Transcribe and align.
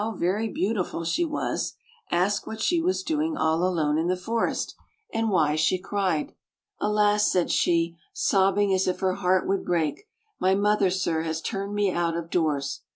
81 0.01 0.17
very 0.19 0.47
beautiful 0.47 1.03
she 1.05 1.23
was, 1.23 1.75
asked 2.09 2.47
what 2.47 2.59
she 2.59 2.81
was 2.81 3.03
doing 3.03 3.37
all 3.37 3.63
alone 3.63 3.99
in 3.99 4.07
the 4.07 4.17
forest, 4.17 4.73
and 5.13 5.29
why 5.29 5.55
she 5.55 5.77
cried. 5.77 6.33
"Alas!" 6.79 7.31
said 7.31 7.51
she, 7.51 7.97
sobbing 8.11 8.73
as 8.73 8.87
if 8.87 9.01
her 9.01 9.13
heart 9.13 9.47
would 9.47 9.63
break, 9.63 10.07
"my 10.39 10.55
mother, 10.55 10.89
sir, 10.89 11.21
has 11.21 11.39
turned 11.39 11.75
me 11.75 11.91
out 11.91 12.17
of 12.17 12.31
doors." 12.31 12.81